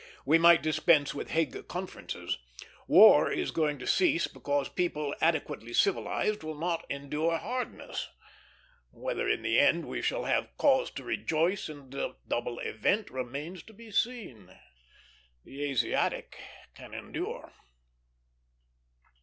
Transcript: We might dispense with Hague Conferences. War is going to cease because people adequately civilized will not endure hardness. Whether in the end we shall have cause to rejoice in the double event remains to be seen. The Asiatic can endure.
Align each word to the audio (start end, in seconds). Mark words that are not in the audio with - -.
We 0.25 0.39
might 0.39 0.63
dispense 0.63 1.13
with 1.13 1.29
Hague 1.29 1.67
Conferences. 1.67 2.39
War 2.87 3.31
is 3.31 3.51
going 3.51 3.77
to 3.77 3.85
cease 3.85 4.25
because 4.25 4.67
people 4.67 5.13
adequately 5.21 5.73
civilized 5.73 6.41
will 6.41 6.57
not 6.57 6.87
endure 6.89 7.37
hardness. 7.37 8.09
Whether 8.89 9.29
in 9.29 9.43
the 9.43 9.59
end 9.59 9.85
we 9.85 10.01
shall 10.01 10.23
have 10.23 10.57
cause 10.57 10.89
to 10.89 11.03
rejoice 11.03 11.69
in 11.69 11.91
the 11.91 12.15
double 12.27 12.57
event 12.61 13.11
remains 13.11 13.61
to 13.61 13.73
be 13.73 13.91
seen. 13.91 14.51
The 15.43 15.65
Asiatic 15.69 16.35
can 16.73 16.95
endure. 16.95 17.53